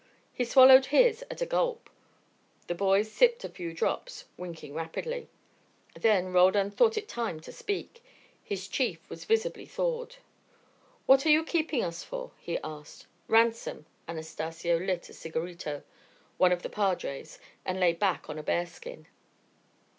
[0.33, 1.87] He swallowed his at a gulp.
[2.65, 5.29] The boys sipped a few drops, winking rapidly.
[5.95, 8.03] Then Roldan thought it time to speak:
[8.43, 10.15] his chief was visibly thawed.
[11.05, 13.05] "What are you keeping us for?" he asked.
[13.27, 15.83] "Ransom." Anastacio lit a cigarrito
[16.37, 19.05] one of the padre's and lay back on a bearskin.